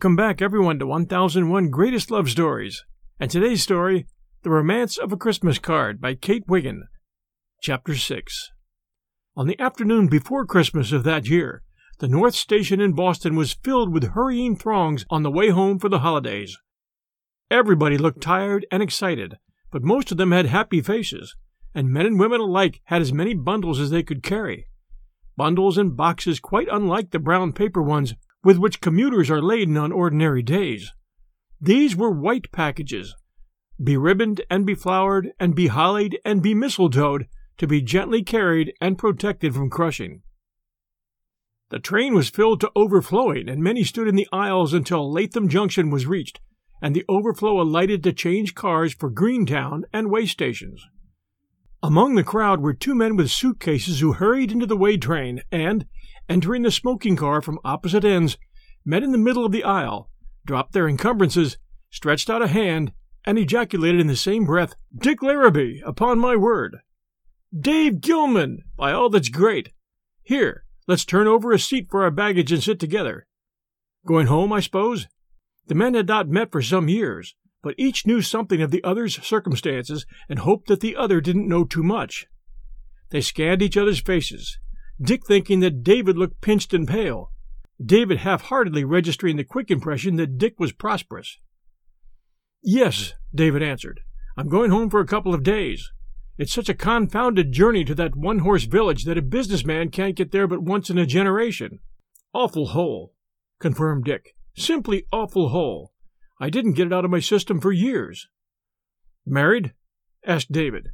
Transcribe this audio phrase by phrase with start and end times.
[0.00, 2.86] Welcome back, everyone, to 1001 Greatest Love Stories.
[3.18, 4.06] And today's story,
[4.44, 6.84] The Romance of a Christmas Card by Kate Wiggin.
[7.60, 8.50] Chapter 6.
[9.36, 11.62] On the afternoon before Christmas of that year,
[11.98, 15.90] the North Station in Boston was filled with hurrying throngs on the way home for
[15.90, 16.56] the holidays.
[17.50, 19.36] Everybody looked tired and excited,
[19.70, 21.36] but most of them had happy faces,
[21.74, 24.66] and men and women alike had as many bundles as they could carry.
[25.36, 29.92] Bundles and boxes quite unlike the brown paper ones with which commuters are laden on
[29.92, 30.92] ordinary days.
[31.60, 33.14] These were white packages,
[33.78, 37.26] beribboned and beflowered and behollied and bemistletoed
[37.58, 40.22] to be gently carried and protected from crushing.
[41.70, 45.90] The train was filled to overflowing, and many stood in the aisles until Latham Junction
[45.90, 46.40] was reached,
[46.82, 50.84] and the overflow alighted to change cars for Greentown and way stations.
[51.82, 55.86] Among the crowd were two men with suitcases who hurried into the way train and,
[56.30, 58.38] entering the smoking car from opposite ends,
[58.84, 60.08] met in the middle of the aisle,
[60.46, 61.58] dropped their encumbrances,
[61.90, 62.92] stretched out a hand,
[63.24, 66.78] and ejaculated in the same breath, Dick Larrabee, upon my word.
[67.58, 69.72] Dave Gilman, by all that's great.
[70.22, 73.26] Here, let's turn over a seat for our baggage and sit together.
[74.06, 75.08] Going home, I suppose?
[75.66, 79.22] The men had not met for some years, but each knew something of the other's
[79.26, 82.26] circumstances and hoped that the other didn't know too much.
[83.10, 84.58] They scanned each other's faces,
[85.00, 87.32] Dick thinking that David looked pinched and pale,
[87.82, 91.38] David half heartedly registering the quick impression that Dick was prosperous.
[92.62, 94.00] Yes, David answered.
[94.36, 95.90] I'm going home for a couple of days.
[96.36, 100.32] It's such a confounded journey to that one horse village that a businessman can't get
[100.32, 101.80] there but once in a generation.
[102.34, 103.14] Awful hole,
[103.58, 104.34] confirmed Dick.
[104.56, 105.92] Simply awful hole.
[106.38, 108.28] I didn't get it out of my system for years.
[109.26, 109.72] Married?
[110.26, 110.88] asked David.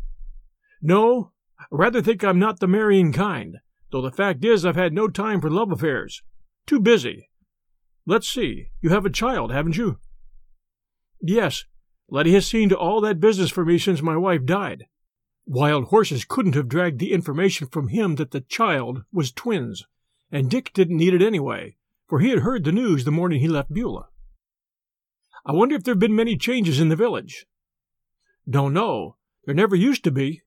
[0.80, 1.32] No,
[1.70, 3.58] rather think I'm not the marrying kind,
[3.90, 6.22] though the fact is I've had no time for love affairs.
[6.66, 7.28] Too busy.
[8.06, 9.98] Let's see, you have a child, haven't you?
[11.20, 11.64] Yes,
[12.08, 14.86] Letty has seen to all that business for me since my wife died.
[15.44, 19.84] Wild horses couldn't have dragged the information from him that the child was twins,
[20.30, 21.76] and Dick didn't need it anyway,
[22.08, 24.08] for he had heard the news the morning he left Beulah.
[25.44, 27.46] I wonder if there have been many changes in the village.
[28.48, 29.16] Don't know.
[29.44, 30.42] There never used to be.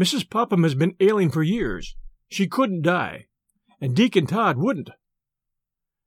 [0.00, 0.28] Mrs.
[0.28, 1.96] Popham has been ailing for years.
[2.28, 3.26] She couldn't die.
[3.80, 4.90] And Deacon Todd wouldn't.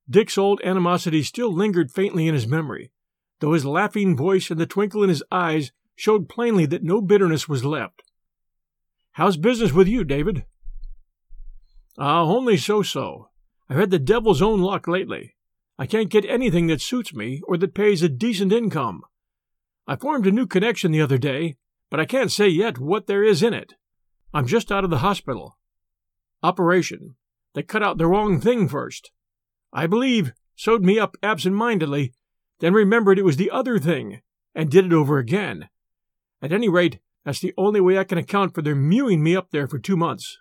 [0.09, 2.91] Dick's old animosity still lingered faintly in his memory,
[3.39, 7.47] though his laughing voice and the twinkle in his eyes showed plainly that no bitterness
[7.47, 8.01] was left.
[9.11, 10.45] How's business with you, David?
[11.97, 13.29] Ah, uh, only so so.
[13.69, 15.35] I've had the devil's own luck lately.
[15.77, 19.03] I can't get anything that suits me or that pays a decent income.
[19.85, 21.57] I formed a new connection the other day,
[21.89, 23.75] but I can't say yet what there is in it.
[24.33, 25.57] I'm just out of the hospital.
[26.41, 27.15] Operation.
[27.53, 29.11] They cut out the wrong thing first.
[29.73, 32.13] I believe, sewed me up absent mindedly,
[32.59, 34.21] then remembered it was the other thing,
[34.53, 35.69] and did it over again.
[36.41, 39.51] At any rate, that's the only way I can account for their mewing me up
[39.51, 40.37] there for two months.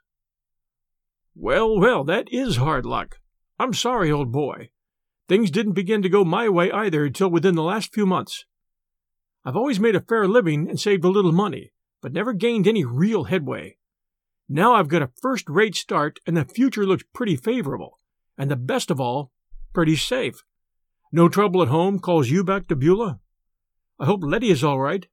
[1.34, 3.18] Well, well, that is hard luck.
[3.58, 4.70] I'm sorry, old boy.
[5.28, 8.44] Things didn't begin to go my way either until within the last few months.
[9.44, 12.84] I've always made a fair living and saved a little money, but never gained any
[12.84, 13.76] real headway.
[14.48, 17.98] Now I've got a first rate start and the future looks pretty favorable,
[18.36, 19.30] and the best of all,
[19.74, 20.42] pretty safe.
[21.12, 23.20] No trouble at home calls you back to Beulah?
[24.00, 25.06] I hope Letty is all right.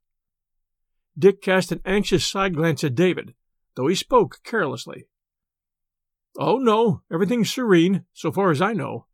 [1.17, 3.33] Dick cast an anxious side glance at David,
[3.75, 5.07] though he spoke carelessly.
[6.37, 9.05] Oh, no, everything's serene, so far as I know.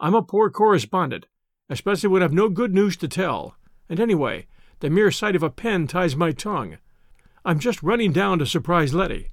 [0.00, 1.26] I'm a poor correspondent,
[1.70, 3.56] especially when I've no good news to tell.
[3.88, 4.48] And anyway,
[4.80, 6.78] the mere sight of a pen ties my tongue.
[7.44, 9.30] I'm just running down to surprise Letty.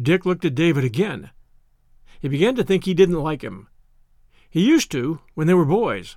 [0.00, 1.30] Dick looked at David again.
[2.20, 3.68] He began to think he didn't like him.
[4.50, 6.16] He used to, when they were boys.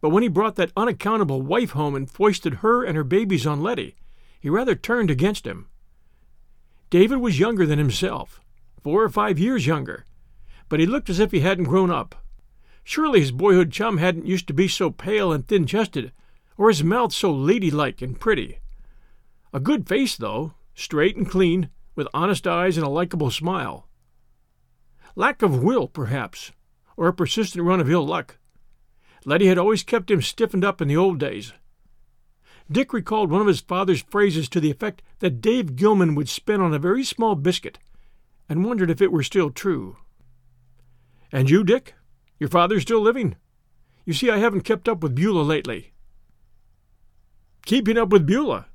[0.00, 3.62] But when he brought that unaccountable wife home and foisted her and her babies on
[3.62, 3.94] Letty,
[4.40, 5.68] he rather turned against him.
[6.90, 8.40] David was younger than himself,
[8.82, 10.04] four or five years younger,
[10.68, 12.14] but he looked as if he hadn't grown up.
[12.82, 16.12] Surely his boyhood chum hadn't used to be so pale and thin chested,
[16.58, 18.58] or his mouth so ladylike and pretty.
[19.52, 23.88] A good face, though, straight and clean, with honest eyes and a likable smile.
[25.14, 26.52] Lack of will, perhaps,
[26.96, 28.38] or a persistent run of ill luck.
[29.24, 31.52] Letty had always kept him stiffened up in the old days.
[32.70, 36.60] Dick recalled one of his father's phrases to the effect that Dave Gilman would spin
[36.60, 37.78] on a very small biscuit,
[38.48, 39.96] and wondered if it were still true.
[41.30, 41.94] And you, Dick?
[42.38, 43.36] Your father's still living?
[44.04, 45.92] You see, I haven't kept up with Beulah lately.
[47.64, 48.66] Keeping up with Beulah?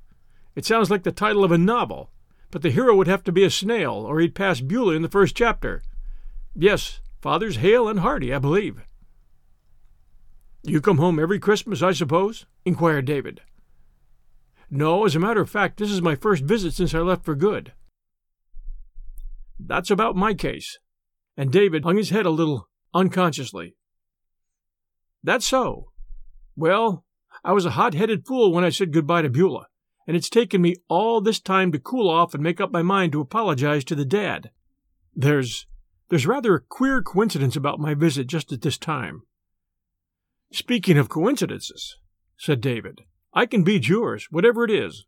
[0.56, 2.10] It sounds like the title of a novel,
[2.52, 5.10] but the hero would have to be a snail, or he'd pass Beulah in the
[5.10, 5.84] first chapter.
[6.56, 8.82] Yes, father's hale and hearty, I believe.
[10.64, 12.46] You come home every Christmas, I suppose?
[12.66, 13.42] inquired David.
[14.70, 17.36] No, as a matter of fact, this is my first visit since I left for
[17.36, 17.74] good.
[19.60, 20.80] That's about my case.
[21.38, 23.76] And David hung his head a little unconsciously.
[25.24, 25.92] That's so.
[26.56, 27.06] Well,
[27.44, 29.68] I was a hot headed fool when I said goodbye to Beulah,
[30.08, 33.12] and it's taken me all this time to cool off and make up my mind
[33.12, 34.50] to apologize to the dad.
[35.14, 35.68] There's
[36.10, 39.24] there's rather a queer coincidence about my visit just at this time.
[40.52, 41.98] Speaking of coincidences,
[42.38, 43.02] said David,
[43.34, 45.06] I can beat yours, whatever it is.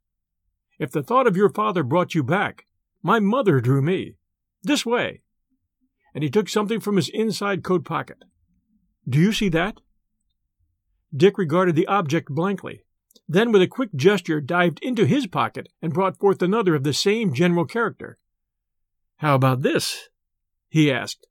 [0.78, 2.66] If the thought of your father brought you back,
[3.02, 4.16] my mother drew me.
[4.62, 5.22] This way.
[6.14, 8.18] And he took something from his inside coat pocket.
[9.08, 9.80] Do you see that?
[11.16, 12.84] Dick regarded the object blankly,
[13.32, 16.94] then with a quick gesture dived into his pocket and brought forth another of the
[16.94, 18.18] same general character.
[19.18, 20.10] How about this?
[20.68, 21.28] he asked.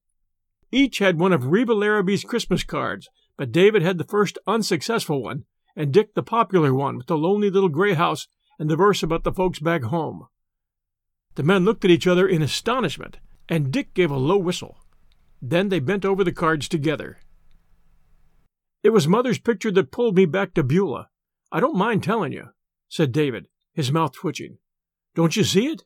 [0.70, 5.44] Each had one of Reba Larrabee's Christmas cards, but David had the first unsuccessful one,
[5.74, 8.28] and Dick the popular one with the lonely little gray house
[8.60, 10.26] and the verse about the folks back home.
[11.34, 13.18] The men looked at each other in astonishment,
[13.48, 14.78] and Dick gave a low whistle.
[15.42, 17.18] Then they bent over the cards together.
[18.84, 21.08] It was Mother's picture that pulled me back to Beulah.
[21.50, 22.48] I don't mind telling you,
[22.88, 24.58] said David, his mouth twitching.
[25.14, 25.84] Don't you see it?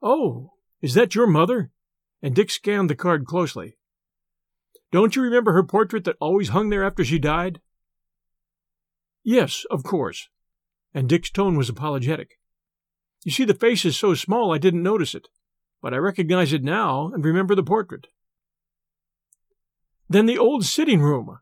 [0.00, 1.70] Oh, is that your mother?
[2.22, 3.76] And Dick scanned the card closely.
[4.90, 7.60] Don't you remember her portrait that always hung there after she died?
[9.24, 10.28] Yes, of course.
[10.94, 12.38] And Dick's tone was apologetic.
[13.24, 15.28] You see, the face is so small I didn't notice it,
[15.80, 18.08] but I recognize it now and remember the portrait.
[20.08, 21.38] Then the old sitting room,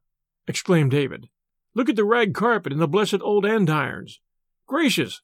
[0.47, 1.29] exclaimed David.
[1.75, 4.21] Look at the rag carpet and the blessed old andirons.
[4.67, 5.23] Gracious!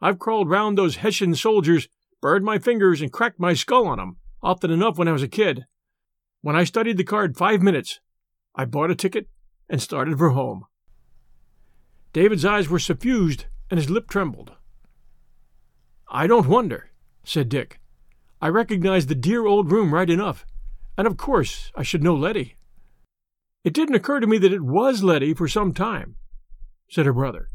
[0.00, 1.88] I've crawled round those Hessian soldiers,
[2.20, 5.28] burned my fingers, and cracked my skull on 'em, often enough when I was a
[5.28, 5.66] kid.
[6.40, 8.00] When I studied the card five minutes,
[8.54, 9.28] I bought a ticket
[9.68, 10.66] and started for home.
[12.12, 14.52] David's eyes were suffused and his lip trembled.
[16.08, 16.90] I don't wonder,
[17.24, 17.80] said Dick.
[18.40, 20.46] I recognized the dear old room right enough,
[20.96, 22.57] and of course I should know Letty.
[23.64, 26.16] It didn't occur to me that it was Letty for some time,
[26.88, 27.48] said her brother.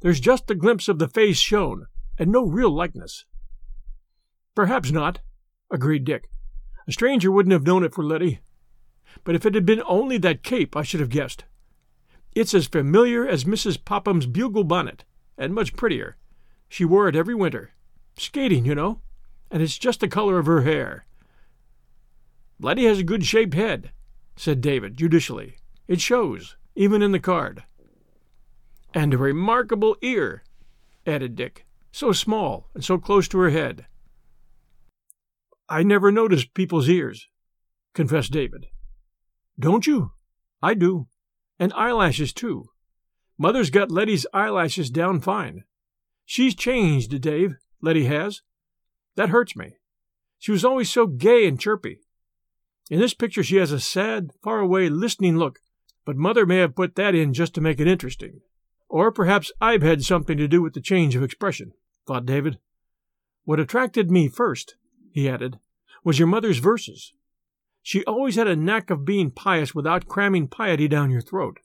[0.00, 1.86] There's just a glimpse of the face shown,
[2.18, 3.24] and no real likeness.
[4.54, 5.20] Perhaps not,
[5.70, 6.28] agreed Dick.
[6.86, 8.40] A stranger wouldn't have known it for Letty.
[9.22, 11.44] But if it had been only that cape, I should have guessed.
[12.34, 13.82] It's as familiar as Mrs.
[13.82, 15.04] Popham's bugle bonnet,
[15.38, 16.16] and much prettier.
[16.68, 17.72] She wore it every winter.
[18.16, 19.00] Skating, you know.
[19.50, 21.06] And it's just the color of her hair.
[22.60, 23.92] Letty has a good shaped head,
[24.36, 25.56] said David judicially.
[25.86, 27.64] It shows, even in the card.
[28.92, 30.44] And a remarkable ear,
[31.06, 31.66] added Dick.
[31.92, 33.86] So small and so close to her head.
[35.68, 37.28] I never noticed people's ears,
[37.94, 38.66] confessed David.
[39.58, 40.12] Don't you?
[40.62, 41.06] I do.
[41.58, 42.66] And eyelashes, too.
[43.38, 45.64] Mother's got Letty's eyelashes down fine.
[46.24, 48.42] She's changed, Dave, Letty has.
[49.16, 49.76] That hurts me.
[50.38, 52.00] She was always so gay and chirpy.
[52.90, 55.58] In this picture, she has a sad, far away, listening look,
[56.04, 58.40] but Mother may have put that in just to make it interesting.
[58.88, 61.72] Or perhaps I've had something to do with the change of expression,
[62.06, 62.58] thought David.
[63.44, 64.76] What attracted me first,
[65.12, 65.58] he added,
[66.04, 67.12] was your mother's verses.
[67.82, 71.60] She always had a knack of being pious without cramming piety down your throat.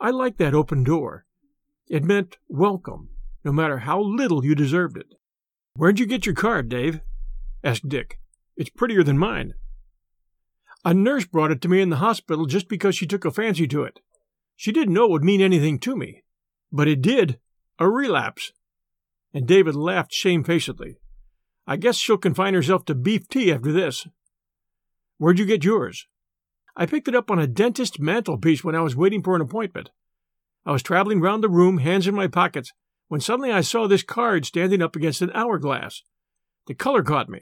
[0.00, 1.26] I liked that open door.
[1.88, 3.10] It meant welcome,
[3.44, 5.14] no matter how little you deserved it.
[5.74, 7.00] Where'd you get your card, Dave?
[7.62, 8.20] asked Dick.
[8.56, 9.54] It's prettier than mine.
[10.84, 13.66] A nurse brought it to me in the hospital just because she took a fancy
[13.68, 14.00] to it.
[14.56, 16.22] She didn't know it would mean anything to me.
[16.70, 17.38] But it did.
[17.78, 18.52] A relapse.
[19.32, 20.96] And David laughed shamefacedly.
[21.66, 24.06] I guess she'll confine herself to beef tea after this.
[25.16, 26.06] Where'd you get yours?
[26.76, 29.90] I picked it up on a dentist's mantelpiece when I was waiting for an appointment.
[30.66, 32.72] I was traveling round the room, hands in my pockets,
[33.08, 36.02] when suddenly I saw this card standing up against an hourglass.
[36.66, 37.40] The color caught me.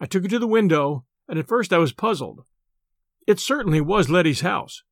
[0.00, 2.44] I took it to the window, and at first I was puzzled.
[3.26, 4.82] It certainly was Letty's house.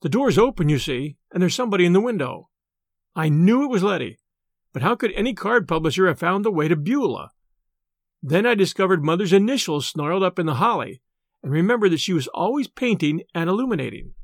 [0.00, 2.48] The door's open, you see, and there's somebody in the window.
[3.14, 4.18] I knew it was Letty,
[4.72, 7.30] but how could any card publisher have found the way to Beulah?
[8.22, 11.02] Then I discovered Mother's initials snarled up in the holly,
[11.42, 14.14] and remembered that she was always painting and illuminating.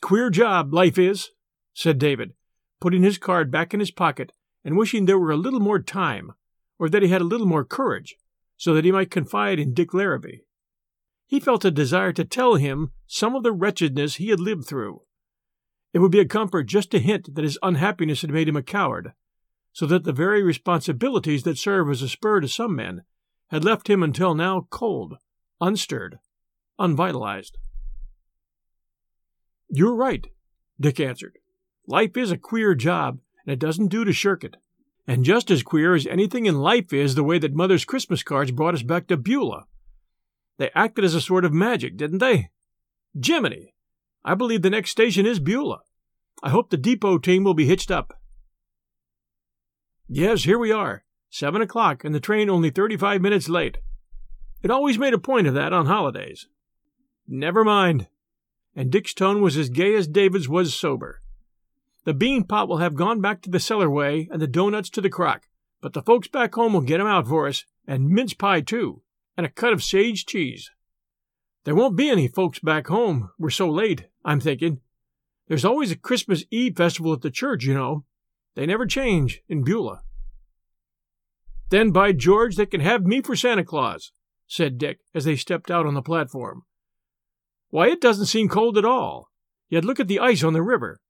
[0.00, 1.30] Queer job, life is,
[1.74, 2.32] said David,
[2.80, 4.32] putting his card back in his pocket
[4.64, 6.32] and wishing there were a little more time,
[6.78, 8.16] or that he had a little more courage,
[8.56, 10.40] so that he might confide in Dick Larrabee.
[11.26, 15.02] He felt a desire to tell him some of the wretchedness he had lived through.
[15.92, 18.62] It would be a comfort just to hint that his unhappiness had made him a
[18.62, 19.12] coward,
[19.72, 23.02] so that the very responsibilities that serve as a spur to some men
[23.48, 25.16] had left him until now cold
[25.60, 26.18] unstirred,
[26.78, 27.58] unvitalized.
[29.68, 30.26] You're right,
[30.78, 31.38] Dick answered.
[31.86, 34.56] Life is a queer job, and it doesn't do to shirk it.
[35.06, 38.50] And just as queer as anything in life is the way that Mother's Christmas cards
[38.50, 39.66] brought us back to Beulah.
[40.58, 42.50] They acted as a sort of magic, didn't they?
[43.20, 43.74] Jiminy!
[44.24, 45.82] I believe the next station is Beulah.
[46.42, 48.20] I hope the depot team will be hitched up.
[50.08, 51.04] Yes, here we are.
[51.30, 53.78] Seven o'clock, and the train only thirty-five minutes late.
[54.62, 56.48] It always made a point of that on holidays.
[57.28, 58.08] Never mind.
[58.74, 61.20] And Dick's tone was as gay as David's was sober.
[62.06, 65.00] The bean pot will have gone back to the cellar way and the doughnuts to
[65.00, 65.48] the crock,
[65.80, 69.02] but the folks back home will get 'em out for us, and mince pie too,
[69.36, 70.70] and a cut of sage cheese.
[71.64, 73.30] There won't be any folks back home.
[73.40, 74.82] We're so late, I'm thinking.
[75.48, 78.04] There's always a Christmas Eve festival at the church, you know.
[78.54, 80.02] They never change in Beulah.
[81.70, 84.12] Then, by George, they can have me for Santa Claus,
[84.46, 86.62] said Dick as they stepped out on the platform.
[87.70, 89.32] Why, it doesn't seem cold at all.
[89.68, 91.00] Yet look at the ice on the river.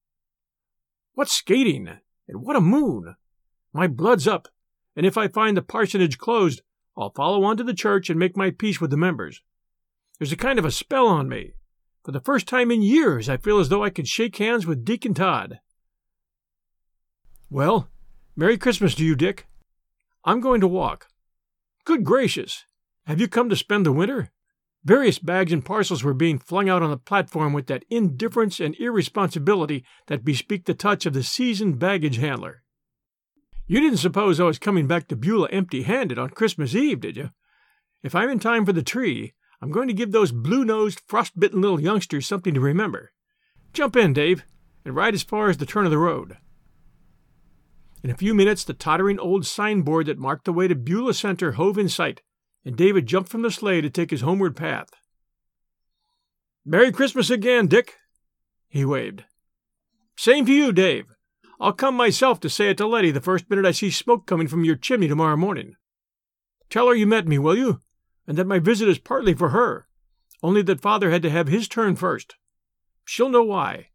[1.16, 1.88] What skating!
[2.28, 3.16] And what a moon!
[3.73, 4.49] My blood's up,
[4.94, 6.61] and if I find the parsonage closed,
[6.94, 9.40] I'll follow on to the church and make my peace with the members.
[10.18, 11.54] There's a kind of a spell on me.
[12.04, 14.85] For the first time in years, I feel as though I could shake hands with
[14.85, 15.61] Deacon Todd.
[17.49, 17.88] Well,
[18.37, 19.46] Merry Christmas to you, Dick.
[20.23, 21.08] I'm going to walk.
[21.87, 22.66] Good gracious!
[23.06, 24.32] Have you come to spend the winter?
[24.86, 28.76] Various bags and parcels were being flung out on the platform with that indifference and
[28.76, 32.62] irresponsibility that bespeak the touch of the seasoned baggage handler.
[33.66, 37.16] You didn't suppose I was coming back to Beulah empty handed on Christmas Eve, did
[37.16, 37.30] you?
[38.04, 41.36] If I'm in time for the tree, I'm going to give those blue nosed, frost
[41.36, 43.10] bitten little youngsters something to remember.
[43.72, 44.44] Jump in, Dave,
[44.84, 46.36] and ride as far as the turn of the road.
[48.04, 51.52] In a few minutes, the tottering old signboard that marked the way to Beulah Center
[51.52, 52.22] hove in sight,
[52.66, 54.88] and David jumped from the sleigh to take his homeward path.
[56.64, 57.94] Merry Christmas again, Dick,
[58.68, 59.23] he waved.
[60.18, 61.06] Same to you, Dave.
[61.61, 64.49] I'll come myself to say it to Letty the first minute I see smoke coming
[64.49, 65.76] from your chimney tomorrow morning.
[66.68, 67.80] Tell her you met me, will you?
[68.26, 69.87] And that my visit is partly for her,
[70.42, 72.35] only that father had to have his turn first.
[73.04, 73.90] She'll know why.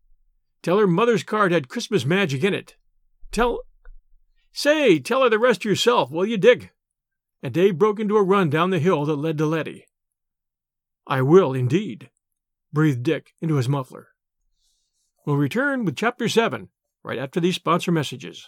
[0.63, 2.77] Tell her mother's card had Christmas magic in it.
[3.33, 3.63] Tell.
[4.53, 6.71] Say, tell her the rest yourself, will you, Dick?
[7.43, 9.85] And Dave broke into a run down the hill that led to Letty.
[11.07, 12.09] I will, indeed,
[12.71, 14.09] breathed Dick into his muffler.
[15.25, 16.69] We'll return with Chapter 7
[17.03, 18.47] right after these sponsor messages.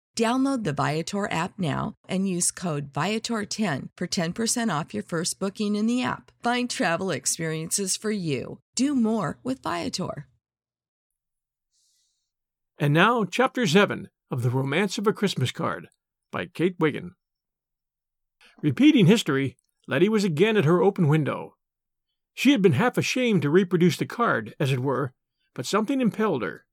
[0.17, 5.75] Download the Viator app now and use code Viator10 for 10% off your first booking
[5.75, 6.31] in the app.
[6.43, 8.59] Find travel experiences for you.
[8.75, 10.27] Do more with Viator.
[12.77, 15.87] And now, Chapter 7 of The Romance of a Christmas Card
[16.31, 17.11] by Kate Wiggin.
[18.61, 19.55] Repeating history,
[19.87, 21.55] Letty was again at her open window.
[22.33, 25.13] She had been half ashamed to reproduce the card, as it were,
[25.53, 26.65] but something impelled her.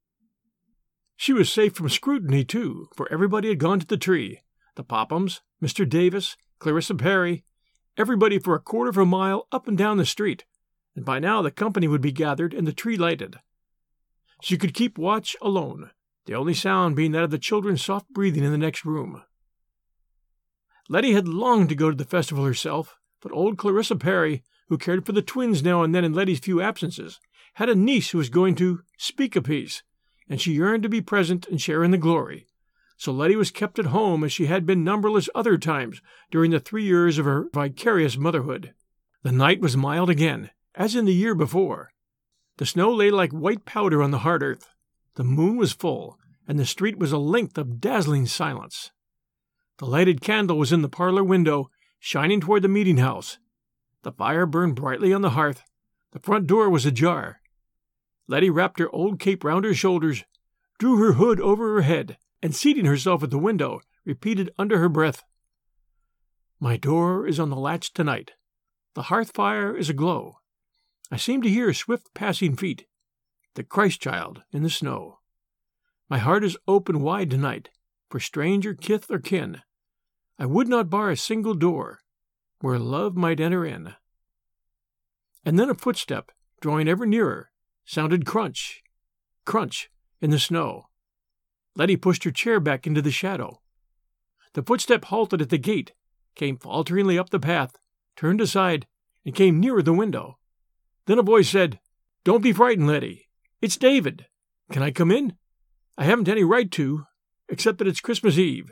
[1.21, 4.41] She was safe from scrutiny, too, for everybody had gone to the tree
[4.77, 5.87] the Pophams, Mr.
[5.87, 7.45] Davis, Clarissa Perry,
[7.97, 10.45] everybody for a quarter of a mile up and down the street,
[10.95, 13.41] and by now the company would be gathered and the tree lighted.
[14.41, 15.91] She could keep watch alone,
[16.27, 19.25] the only sound being that of the children's soft breathing in the next room.
[20.89, 25.05] Letty had longed to go to the festival herself, but old Clarissa Perry, who cared
[25.05, 27.19] for the twins now and then in Letty's few absences,
[27.55, 29.83] had a niece who was going to speak a piece
[30.29, 32.47] and she yearned to be present and share in the glory.
[32.97, 36.61] So Letty was kept at home as she had been numberless other times during the
[36.61, 38.75] three years of her vicarious motherhood.
[39.23, 41.93] The night was mild again, as in the year before.
[42.57, 44.69] The snow lay like white powder on the hard earth.
[45.15, 48.91] The moon was full, and the street was a length of dazzling silence.
[49.79, 51.71] The lighted candle was in the parlor window,
[52.01, 53.39] shining toward the meeting house.
[54.03, 55.63] The fire burned brightly on the hearth.
[56.13, 57.41] The front door was ajar.
[58.29, 60.25] Letty wrapped her old cape round her shoulders,
[60.79, 64.89] drew her hood over her head, and seating herself at the window, repeated under her
[64.89, 65.25] breath,
[66.61, 68.33] My door is on the latch tonight.
[68.95, 70.39] The hearth fire is aglow.
[71.11, 72.87] I seem to hear swift passing feet.
[73.55, 75.19] The Christ child in the snow.
[76.09, 77.71] My heart is open wide tonight
[78.11, 79.63] for stranger kith or kin.
[80.39, 82.01] I would not bar a single door
[82.61, 83.95] where love might enter in.
[85.45, 87.51] And then a footstep, drawing ever nearer,
[87.89, 88.83] sounded crunch,
[89.47, 89.91] crunch
[90.21, 90.85] in the snow.
[91.75, 93.63] Letty pushed her chair back into the shadow.
[94.53, 95.95] The footstep halted at the gate,
[96.35, 97.77] came falteringly up the path,
[98.15, 98.87] turned aside,
[99.25, 100.37] and came nearer the window.
[101.07, 101.81] Then a voice said,
[102.25, 103.27] Don't be frightened, Letty.
[103.63, 104.27] It's David.
[104.71, 105.39] Can I come in?
[105.97, 107.07] I haven't any right to,
[107.49, 108.71] except that it's Christmas Eve.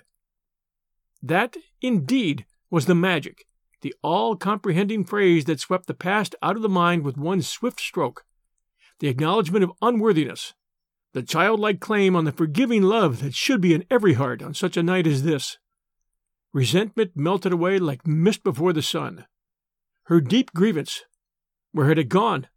[1.22, 3.46] That, indeed, was the magic,
[3.80, 7.80] the all comprehending phrase that swept the past out of the mind with one swift
[7.80, 8.25] stroke.
[8.98, 10.54] The acknowledgement of unworthiness,
[11.12, 14.76] the childlike claim on the forgiving love that should be in every heart on such
[14.76, 15.58] a night as this.
[16.52, 19.26] Resentment melted away like mist before the sun.
[20.04, 21.04] Her deep grievance,
[21.72, 22.48] where had it gone?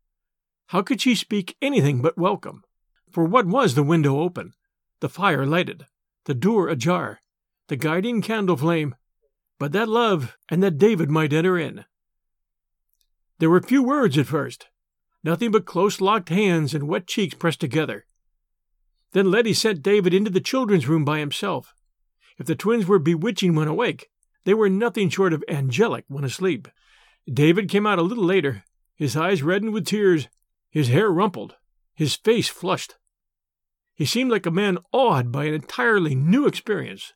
[0.67, 2.63] How could she speak anything but welcome?
[3.11, 4.53] For what was the window open,
[4.99, 5.87] the fire lighted,
[6.25, 7.19] the door ajar,
[7.67, 8.95] the guiding candle flame,
[9.57, 11.85] but that love and that David might enter in?
[13.39, 14.67] There were few words at first,
[15.23, 18.05] nothing but close locked hands and wet cheeks pressed together.
[19.11, 21.73] Then Letty sent David into the children's room by himself.
[22.37, 24.09] If the twins were bewitching when awake,
[24.45, 26.67] they were nothing short of angelic when asleep.
[27.31, 28.63] David came out a little later,
[28.95, 30.27] his eyes reddened with tears,
[30.69, 31.55] his hair rumpled,
[31.93, 32.95] his face flushed.
[33.93, 37.13] He seemed like a man awed by an entirely new experience.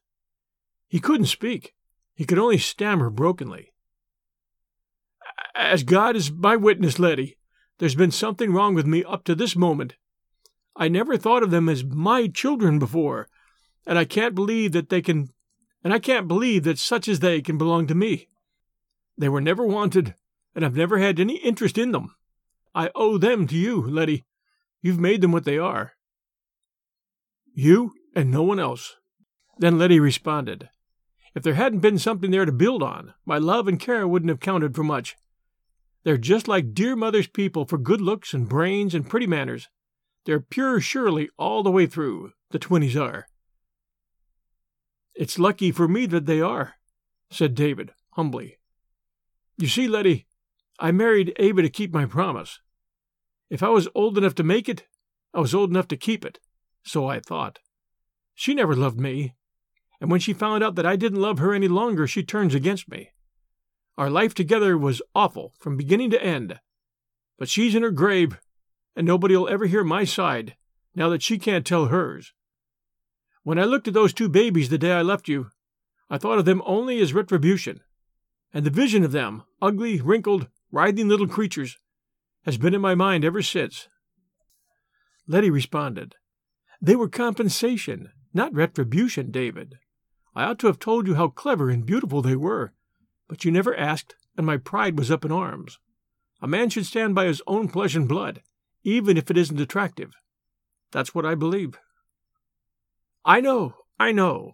[0.87, 1.73] He couldn't speak.
[2.13, 3.71] He could only stammer brokenly.
[5.55, 7.37] As God is my witness, Letty,
[7.79, 9.95] there's been something wrong with me up to this moment.
[10.75, 13.27] I never thought of them as my children before,
[13.85, 15.29] and I can't believe that they can,
[15.83, 18.27] and I can't believe that such as they can belong to me.
[19.17, 20.15] They were never wanted,
[20.55, 22.15] and I've never had any interest in them.
[22.73, 24.25] I owe them to you, Letty.
[24.81, 25.93] You've made them what they are.
[27.53, 28.95] You and no one else.
[29.59, 30.69] Then Letty responded.
[31.35, 34.39] If there hadn't been something there to build on, my love and care wouldn't have
[34.39, 35.15] counted for much.
[36.03, 39.69] They're just like dear mother's people for good looks and brains and pretty manners.
[40.25, 43.27] They're pure Shirley all the way through, the twinnies are.
[45.15, 46.75] It's lucky for me that they are,
[47.29, 48.57] said David, humbly.
[49.57, 50.27] You see, Letty,
[50.79, 52.59] I married Ava to keep my promise.
[53.49, 54.87] If I was old enough to make it,
[55.33, 56.39] I was old enough to keep it,
[56.83, 57.59] so I thought.
[58.33, 59.35] She never loved me,
[60.01, 62.89] and when she found out that I didn't love her any longer, she turns against
[62.89, 63.11] me.
[63.97, 66.59] Our life together was awful from beginning to end,
[67.37, 68.39] but she's in her grave,
[68.95, 70.55] and nobody'll ever hear my side
[70.95, 72.33] now that she can't tell hers.
[73.43, 75.51] When I looked at those two babies the day I left you,
[76.09, 77.81] I thought of them only as retribution,
[78.53, 81.77] and the vision of them, ugly, wrinkled, writhing little creatures,
[82.45, 83.89] has been in my mind ever since.
[85.27, 86.15] Letty responded,
[86.81, 89.75] They were compensation, not retribution, David.
[90.35, 92.73] I ought to have told you how clever and beautiful they were,
[93.27, 95.79] but you never asked, and my pride was up in arms.
[96.41, 98.41] A man should stand by his own flesh and blood,
[98.83, 100.13] even if it isn't attractive.
[100.91, 101.79] That's what I believe.
[103.25, 104.53] I know, I know.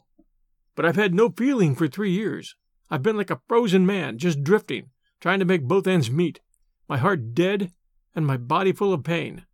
[0.75, 2.55] But I've had no feeling for three years.
[2.89, 6.39] I've been like a frozen man, just drifting, trying to make both ends meet,
[6.87, 7.71] my heart dead
[8.15, 9.45] and my body full of pain.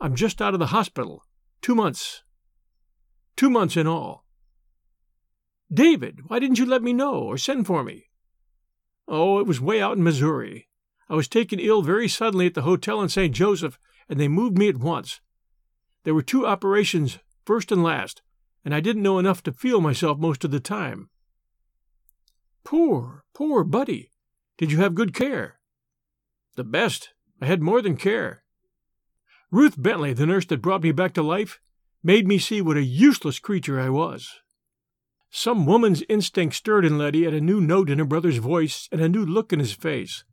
[0.00, 1.22] I'm just out of the hospital.
[1.62, 2.22] Two months.
[3.36, 4.24] Two months in all.
[5.72, 8.05] David, why didn't you let me know or send for me?
[9.08, 10.68] Oh, it was way out in Missouri.
[11.08, 13.34] I was taken ill very suddenly at the hotel in St.
[13.34, 15.20] Joseph, and they moved me at once.
[16.04, 18.22] There were two operations, first and last,
[18.64, 21.08] and I didn't know enough to feel myself most of the time.
[22.64, 24.10] Poor, poor Buddy.
[24.58, 25.60] Did you have good care?
[26.56, 27.10] The best.
[27.40, 28.42] I had more than care.
[29.52, 31.60] Ruth Bentley, the nurse that brought me back to life,
[32.02, 34.40] made me see what a useless creature I was.
[35.30, 39.00] Some woman's instinct stirred in Letty at a new note in her brother's voice and
[39.00, 40.24] a new look in his face.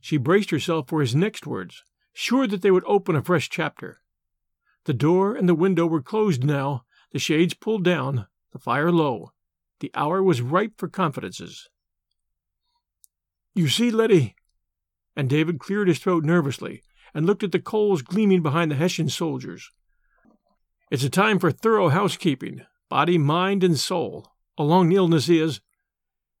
[0.00, 4.00] She braced herself for his next words, sure that they would open a fresh chapter.
[4.84, 9.32] The door and the window were closed now, the shades pulled down, the fire low.
[9.80, 11.68] The hour was ripe for confidences.
[13.54, 14.34] You see, Letty,
[15.16, 16.82] and David cleared his throat nervously,
[17.14, 19.70] and looked at the coals gleaming behind the Hessian soldiers.
[20.90, 24.32] It's a time for thorough housekeeping, body, mind, and soul.
[24.58, 25.60] A long illness is,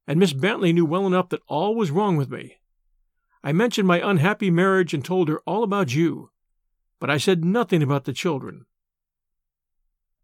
[0.08, 2.58] and Miss Bentley knew well enough that all was wrong with me.
[3.44, 6.30] I mentioned my unhappy marriage and told her all about you,
[6.98, 8.66] but I said nothing about the children.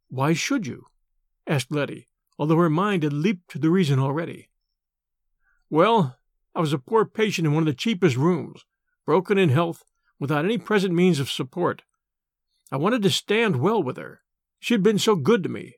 [0.08, 0.86] Why should you?
[1.46, 4.48] asked Letty, although her mind had leaped to the reason already.
[5.70, 6.18] Well,
[6.52, 8.64] I was a poor patient in one of the cheapest rooms,
[9.06, 9.84] broken in health,
[10.18, 11.82] without any present means of support.
[12.72, 14.22] I wanted to stand well with her.
[14.58, 15.76] She had been so good to me,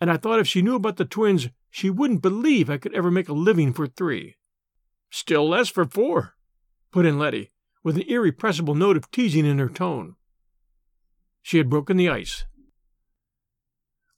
[0.00, 3.10] and I thought if she knew about the twins, she wouldn't believe I could ever
[3.10, 4.36] make a living for three.
[5.10, 6.34] Still less for four,
[6.92, 10.16] put in Letty, with an irrepressible note of teasing in her tone.
[11.42, 12.44] She had broken the ice.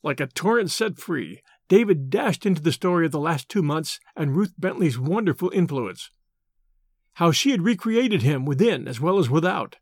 [0.02, 4.00] Like a torrent set free, David dashed into the story of the last two months
[4.16, 6.10] and Ruth Bentley's wonderful influence.
[7.14, 9.76] How she had recreated him within as well as without.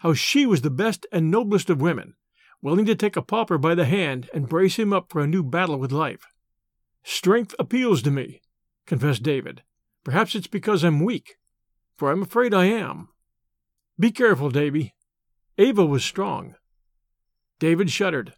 [0.00, 2.14] How she was the best and noblest of women,
[2.60, 5.42] willing to take a pauper by the hand and brace him up for a new
[5.42, 6.26] battle with life.
[7.02, 8.40] Strength appeals to me,
[8.86, 9.62] confessed David.
[10.04, 11.36] Perhaps it's because I'm weak,
[11.96, 13.08] for I'm afraid I am.
[13.98, 14.94] Be careful, Davy.
[15.56, 16.54] Ava was strong.
[17.58, 18.34] David shuddered.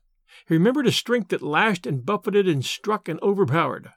[0.49, 3.91] He remembered a strength that lashed and buffeted and struck and overpowered.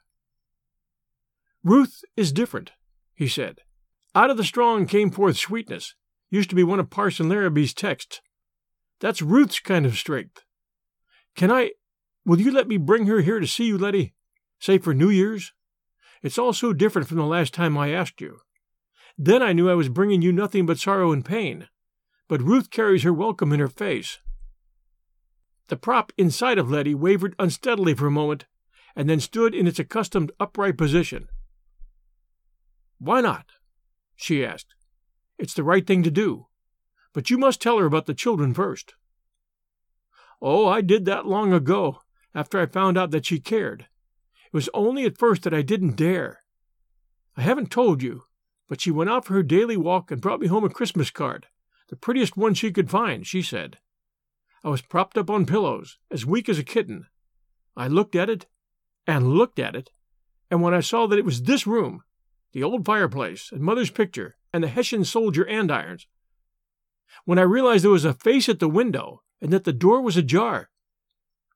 [1.62, 2.72] Ruth is different,
[3.14, 3.60] he said.
[4.14, 5.94] Out of the strong came forth sweetness,
[6.30, 8.20] used to be one of Parson Larrabee's texts.
[9.04, 10.44] That's Ruth's kind of strength.
[11.36, 11.72] Can I,
[12.24, 14.14] will you let me bring her here to see you, Letty?
[14.58, 15.52] Say for New Year's?
[16.22, 18.38] It's all so different from the last time I asked you.
[19.18, 21.68] Then I knew I was bringing you nothing but sorrow and pain.
[22.28, 24.20] But Ruth carries her welcome in her face.
[25.68, 28.46] The prop inside of Letty wavered unsteadily for a moment,
[28.96, 31.28] and then stood in its accustomed upright position.
[32.98, 33.50] Why not?
[34.16, 34.74] she asked.
[35.38, 36.46] It's the right thing to do.
[37.14, 38.92] But you must tell her about the children first.
[40.42, 42.00] Oh, I did that long ago,
[42.34, 43.86] after I found out that she cared.
[44.46, 46.40] It was only at first that I didn't dare.
[47.36, 48.24] I haven't told you,
[48.68, 51.46] but she went out for her daily walk and brought me home a Christmas card,
[51.88, 53.78] the prettiest one she could find, she said.
[54.64, 57.06] I was propped up on pillows, as weak as a kitten.
[57.76, 58.46] I looked at it,
[59.06, 59.90] and looked at it,
[60.50, 62.02] and when I saw that it was this room,
[62.52, 66.06] the old fireplace, and Mother's picture, and the Hessian soldier andirons,
[67.24, 70.16] when I realized there was a face at the window, and that the door was
[70.16, 70.70] ajar,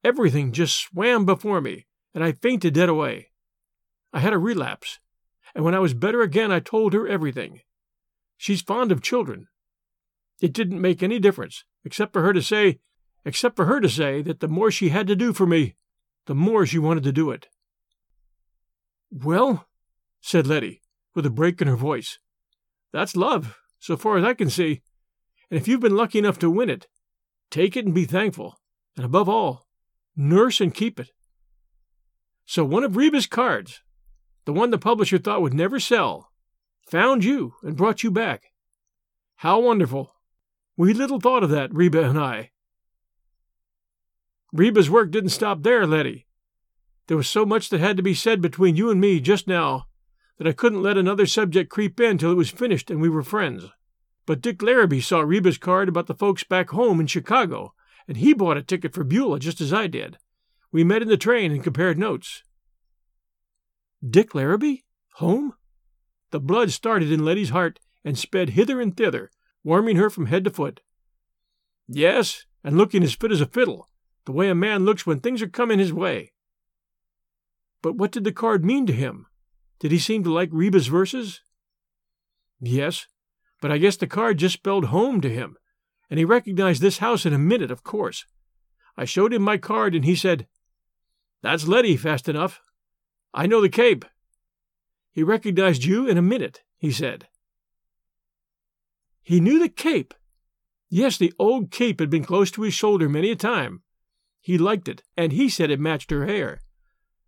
[0.04, 3.30] everything just swam before me, and I fainted dead away.
[4.12, 5.00] I had a relapse,
[5.54, 7.60] and when I was better again, I told her everything.
[8.36, 9.48] She's fond of children.
[10.40, 12.80] It didn't make any difference, except for her to say
[13.24, 15.74] except for her to say that the more she had to do for me,
[16.26, 17.46] the more she wanted to do it.
[19.10, 19.66] Well,
[20.20, 20.82] said Letty,
[21.14, 22.18] with a break in her voice,
[22.92, 24.82] that's love, so far as I can see.
[25.50, 26.86] And if you've been lucky enough to win it,
[27.50, 28.58] take it and be thankful.
[28.96, 29.66] And above all,
[30.16, 31.10] nurse and keep it.
[32.44, 33.82] So one of Reba's cards,
[34.44, 36.32] the one the publisher thought would never sell,
[36.88, 38.52] found you and brought you back.
[39.36, 40.14] How wonderful!
[40.76, 42.50] We little thought of that, Reba and I.
[44.52, 46.26] Reba's work didn't stop there, Letty.
[47.06, 49.86] There was so much that had to be said between you and me just now
[50.38, 53.22] that I couldn't let another subject creep in till it was finished and we were
[53.22, 53.68] friends.
[54.28, 57.72] But Dick Larrabee saw Reba's card about the folks back home in Chicago,
[58.06, 60.18] and he bought a ticket for Beulah just as I did.
[60.70, 62.42] We met in the train and compared notes.
[64.06, 64.80] Dick Larrabee?
[65.14, 65.54] Home?
[66.30, 69.30] The blood started in Letty's heart and sped hither and thither,
[69.64, 70.82] warming her from head to foot.
[71.86, 73.88] Yes, and looking as fit as a fiddle,
[74.26, 76.34] the way a man looks when things are coming his way.
[77.80, 79.24] But what did the card mean to him?
[79.78, 81.40] Did he seem to like Reba's verses?
[82.60, 83.06] Yes,
[83.60, 85.56] but I guess the card just spelled home to him,
[86.10, 88.24] and he recognized this house in a minute, of course.
[88.96, 90.46] I showed him my card, and he said,
[91.42, 92.60] That's Letty, fast enough.
[93.34, 94.04] I know the Cape.
[95.12, 97.28] He recognized you in a minute, he said.
[99.22, 100.14] He knew the Cape.
[100.88, 103.82] Yes, the old Cape had been close to his shoulder many a time,
[104.48, 106.62] he liked it, and he said it matched her hair.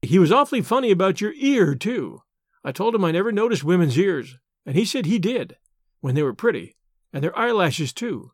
[0.01, 2.23] He was awfully funny about your ear, too.
[2.65, 5.59] I told him I never noticed women's ears, and he said he did,
[6.01, 6.77] when they were pretty,
[7.13, 8.33] and their eyelashes, too.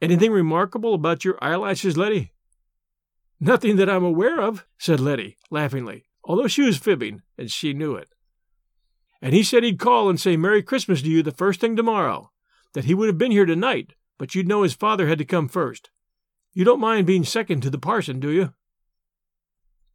[0.00, 2.32] Anything remarkable about your eyelashes, Letty?
[3.40, 7.94] Nothing that I'm aware of, said Letty, laughingly, although she was fibbing, and she knew
[7.94, 8.08] it.
[9.20, 12.30] And he said he'd call and say Merry Christmas to you the first thing tomorrow,
[12.74, 15.48] that he would have been here tonight, but you'd know his father had to come
[15.48, 15.90] first.
[16.52, 18.54] You don't mind being second to the parson, do you?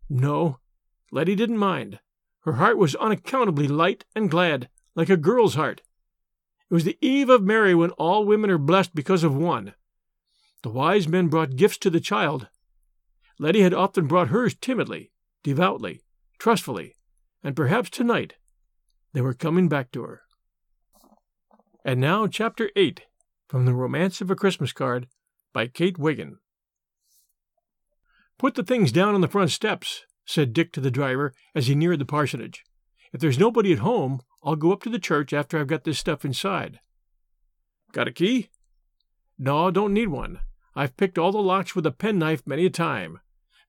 [0.10, 0.60] No,
[1.12, 2.00] Letty didn't mind.
[2.42, 5.82] Her heart was unaccountably light and glad, like a girl's heart.
[6.72, 9.74] It was the eve of Mary when all women are blessed because of one.
[10.64, 12.48] The wise men brought gifts to the child.
[13.38, 15.12] Letty had often brought hers timidly,
[15.44, 16.00] devoutly,
[16.40, 16.96] trustfully,
[17.44, 18.36] and perhaps tonight
[19.12, 20.22] they were coming back to her.
[21.84, 23.02] And now, Chapter 8
[23.50, 25.10] from The Romance of a Christmas Card
[25.52, 26.38] by Kate Wiggin.
[28.38, 31.76] Put the things down on the front steps, said Dick to the driver as he
[31.76, 32.64] neared the parsonage.
[33.14, 36.00] If there's nobody at home, I'll go up to the church after I've got this
[36.00, 36.80] stuff inside.
[37.92, 38.50] Got a key?
[39.38, 40.40] No, don't need one.
[40.76, 43.20] I've picked all the locks with a penknife many a time.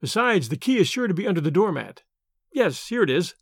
[0.01, 2.03] Besides, the key is sure to be under the doormat.
[2.53, 3.35] Yes, here it is.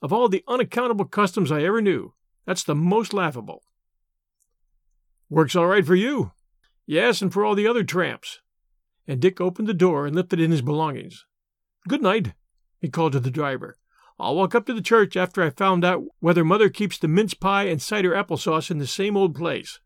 [0.00, 2.14] Of all the unaccountable customs I ever knew,
[2.46, 3.62] that's the most laughable.
[5.28, 6.32] Works all right for you.
[6.86, 8.40] Yes, and for all the other tramps.
[9.06, 11.24] And Dick opened the door and lifted in his belongings.
[11.88, 12.34] Good night,
[12.80, 13.76] he called to the driver.
[14.22, 17.34] I'll walk up to the church after I've found out whether Mother keeps the mince
[17.34, 19.80] pie and cider applesauce in the same old place.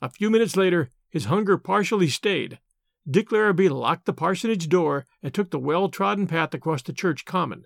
[0.00, 2.60] A few minutes later, his hunger partially stayed.
[3.10, 7.24] Dick Larrabee locked the parsonage door and took the well trodden path across the church
[7.24, 7.64] common.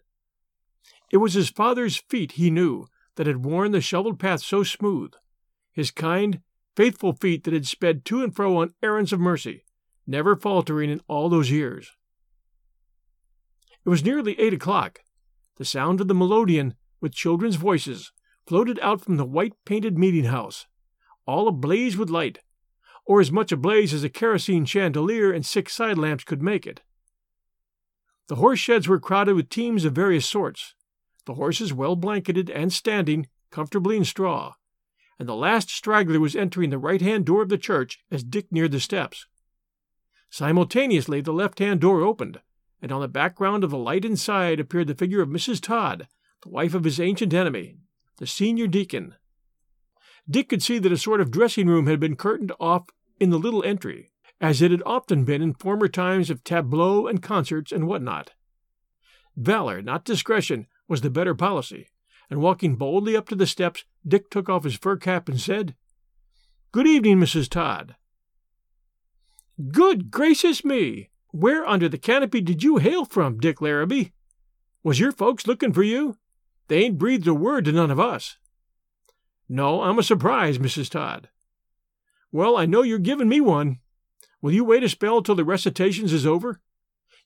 [1.10, 5.12] It was his father's feet, he knew, that had worn the shoveled path so smooth,
[5.70, 6.40] his kind,
[6.76, 9.64] faithful feet that had sped to and fro on errands of mercy,
[10.06, 11.90] never faltering in all those years.
[13.84, 15.00] It was nearly eight o'clock.
[15.60, 18.12] The sound of the melodeon, with children's voices,
[18.46, 20.66] floated out from the white painted meeting house,
[21.26, 22.38] all ablaze with light,
[23.04, 26.80] or as much ablaze as a kerosene chandelier and six side lamps could make it.
[28.28, 30.74] The horse sheds were crowded with teams of various sorts,
[31.26, 34.54] the horses well blanketed and standing comfortably in straw,
[35.18, 38.46] and the last straggler was entering the right hand door of the church as Dick
[38.50, 39.26] neared the steps.
[40.30, 42.40] Simultaneously, the left hand door opened,
[42.82, 45.60] and on the background of the light inside appeared the figure of Mrs.
[45.60, 46.08] Todd,
[46.42, 47.76] the wife of his ancient enemy,
[48.18, 49.14] the senior deacon.
[50.28, 52.88] Dick could see that a sort of dressing room had been curtained off
[53.18, 57.22] in the little entry, as it had often been in former times of tableaux and
[57.22, 58.32] concerts and what not.
[59.36, 61.88] Valor, not discretion, was the better policy,
[62.28, 65.74] and walking boldly up to the steps, Dick took off his fur cap and said,
[66.72, 67.48] Good evening, Mrs.
[67.48, 67.96] Todd.
[69.70, 71.09] Good gracious me!
[71.32, 74.10] Where under the canopy did you hail from, Dick Larrabee?
[74.82, 76.16] Was your folks looking for you?
[76.68, 78.36] They ain't breathed a word to none of us.
[79.48, 80.90] No, I'm a surprise, Mrs.
[80.90, 81.28] Todd.
[82.32, 83.80] Well, I know you're giving me one.
[84.40, 86.60] Will you wait a spell till the recitations is over?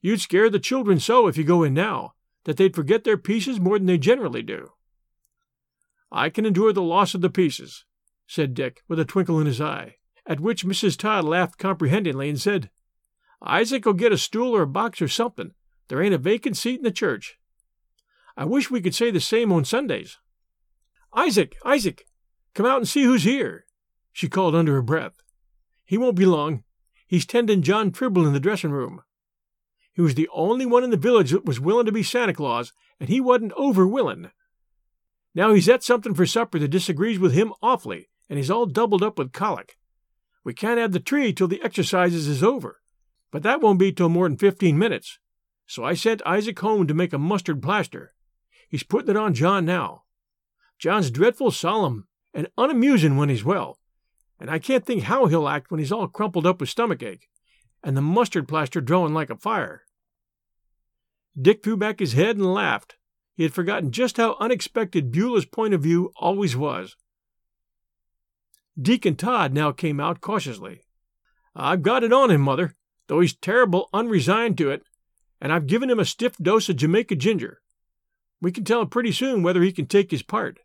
[0.01, 2.13] You'd scare the children so if you go in now,
[2.43, 4.71] that they'd forget their pieces more than they generally do.
[6.11, 7.85] I can endure the loss of the pieces,
[8.27, 10.97] said Dick, with a twinkle in his eye, at which Mrs.
[10.97, 12.69] Todd laughed comprehendingly and said,
[13.41, 15.51] Isaac'll get a stool or a box or something.
[15.87, 17.37] There ain't a vacant seat in the church.
[18.37, 20.17] I wish we could say the same on Sundays.
[21.13, 22.05] Isaac, Isaac,
[22.53, 23.65] come out and see who's here,
[24.11, 25.21] she called under her breath.
[25.85, 26.63] He won't be long.
[27.07, 29.01] He's tending John Tribble in the dressing room.
[29.93, 32.73] He was the only one in the village that was willing to be Santa Claus,
[32.99, 34.31] and he wasn't over willing.
[35.33, 39.03] Now he's at something for supper that disagrees with him awfully, and he's all doubled
[39.03, 39.77] up with colic.
[40.43, 42.81] We can't have the tree till the exercises is over,
[43.35, 45.19] but that won't be till more than fifteen minutes.
[45.67, 48.13] So I sent Isaac home to make a mustard plaster.
[48.69, 50.03] He's putting it on John now.
[50.79, 53.77] John's dreadful solemn and unamusing when he's well,
[54.39, 57.27] and I can't think how he'll act when he's all crumpled up with stomach ache,
[57.83, 59.81] and the mustard plaster drawing like a fire.
[61.37, 62.95] Dick threw back his head and laughed.
[63.35, 66.95] He had forgotten just how unexpected Beulah's point of view always was.
[68.81, 70.83] Deacon Todd now came out cautiously.
[71.53, 74.83] I've got it on him, Mother though he's terrible unresigned to it,
[75.41, 77.61] and I've given him a stiff dose of Jamaica ginger.
[78.41, 80.59] We can tell him pretty soon whether he can take his part.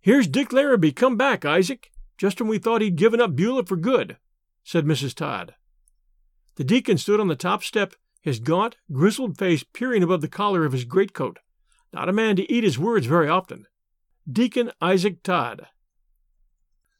[0.00, 3.76] Here's Dick Larrabee come back, Isaac, just when we thought he'd given up Beulah for
[3.76, 4.16] good,
[4.62, 5.14] said Mrs.
[5.14, 5.54] Todd.
[6.56, 10.64] The deacon stood on the top step, his gaunt, grizzled face peering above the collar
[10.64, 11.38] of his greatcoat.
[11.92, 13.66] Not a man to eat his words very often.
[14.30, 15.66] Deacon Isaac Todd.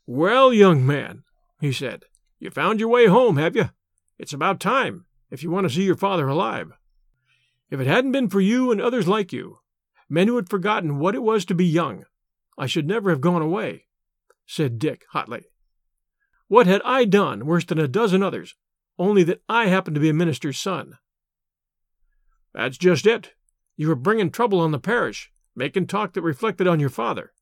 [0.07, 1.25] Well, young man,
[1.61, 2.05] he said,
[2.38, 3.70] you found your way home, have you?
[4.18, 6.72] It's about time, if you want to see your father alive.
[7.70, 9.59] If it hadn't been for you and others like you,
[10.09, 12.05] men who had forgotten what it was to be young,
[12.57, 13.87] I should never have gone away,
[14.46, 15.46] said Dick hotly.
[16.46, 18.55] What had I done worse than a dozen others,
[18.98, 20.98] only that I happened to be a minister's son?
[22.53, 23.33] That's just it.
[23.77, 27.33] You were bringing trouble on the parish, making talk that reflected on your father.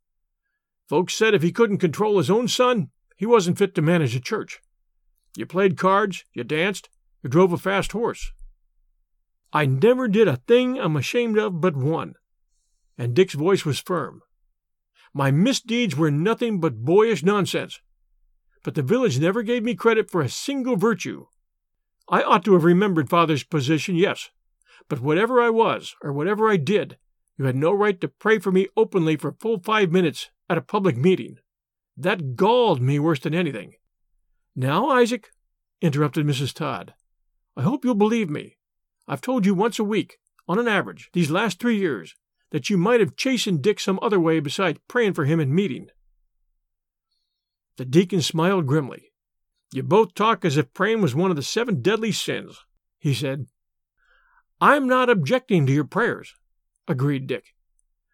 [0.88, 4.20] Folks said if he couldn't control his own son, he wasn't fit to manage a
[4.20, 4.61] church.
[5.36, 6.88] You played cards, you danced,
[7.22, 8.32] you drove a fast horse.
[9.52, 12.14] I never did a thing I'm ashamed of but one.
[12.98, 14.22] And Dick's voice was firm.
[15.14, 17.80] My misdeeds were nothing but boyish nonsense.
[18.64, 21.26] But the village never gave me credit for a single virtue.
[22.08, 24.30] I ought to have remembered father's position, yes,
[24.88, 26.98] but whatever I was, or whatever I did,
[27.38, 30.62] you had no right to pray for me openly for full five minutes at a
[30.62, 31.38] public meeting.
[31.96, 33.74] That galled me worse than anything.
[34.54, 35.30] Now, Isaac,
[35.80, 36.52] interrupted Mrs.
[36.52, 36.94] Todd,
[37.56, 38.58] I hope you'll believe me.
[39.08, 42.14] I've told you once a week, on an average, these last three years,
[42.50, 45.88] that you might have chastened Dick some other way besides praying for him in meeting.
[47.78, 49.12] The deacon smiled grimly.
[49.72, 52.58] You both talk as if praying was one of the seven deadly sins,
[52.98, 53.46] he said.
[54.60, 56.34] I'm not objecting to your prayers,
[56.86, 57.54] agreed Dick.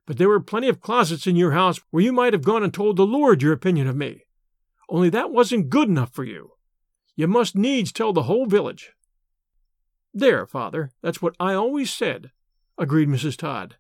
[0.06, 2.72] But there were plenty of closets in your house where you might have gone and
[2.72, 4.22] told the Lord your opinion of me.
[4.88, 6.52] Only that wasn't good enough for you.
[7.14, 8.92] You must needs tell the whole village.
[10.14, 12.30] There, father, that's what I always said,
[12.78, 13.36] agreed Mrs.
[13.36, 13.76] Todd.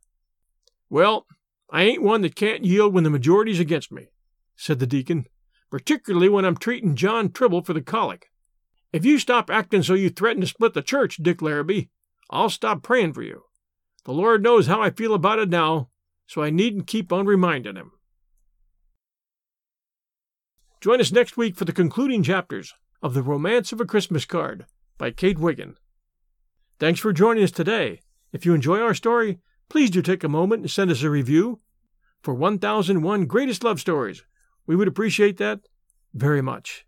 [0.90, 1.26] Well,
[1.70, 4.08] I ain't one that can't yield when the majority's against me,
[4.56, 5.26] said the deacon,
[5.70, 8.30] particularly when I'm treating John Tribble for the colic.
[8.92, 11.88] If you stop acting so you threaten to split the church, Dick Larrabee,
[12.30, 13.44] I'll stop praying for you.
[14.04, 15.90] The Lord knows how I feel about it now,
[16.26, 17.92] so I needn't keep on reminding him.
[20.80, 24.64] Join us next week for the concluding chapters of The Romance of a Christmas Card
[24.96, 25.76] by Kate Wiggin.
[26.78, 28.00] Thanks for joining us today.
[28.32, 31.58] If you enjoy our story, please do take a moment and send us a review.
[32.22, 34.22] For 1001 Greatest Love Stories,
[34.66, 35.62] we would appreciate that
[36.14, 36.86] very much.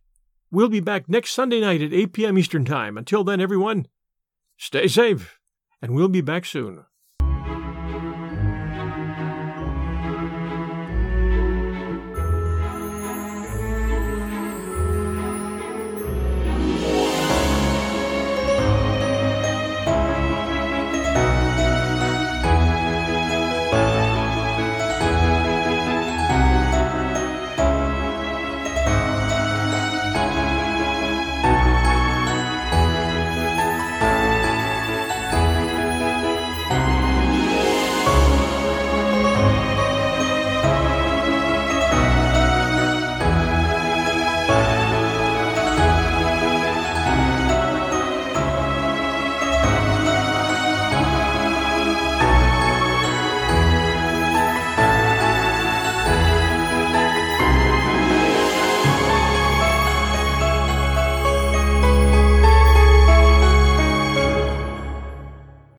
[0.53, 2.39] We'll be back next Sunday night at 8 p.m.
[2.39, 2.97] Eastern Time.
[2.97, 3.87] Until then, everyone,
[4.57, 5.41] stay safe,
[5.83, 6.85] and we'll be back soon.